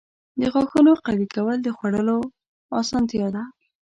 •د 0.41 0.41
غاښونو 0.53 0.91
قوي 1.05 1.27
کول 1.35 1.57
د 1.63 1.67
خوړلو 1.77 2.17
اسانتیا 2.79 3.27
ده. 3.35 3.43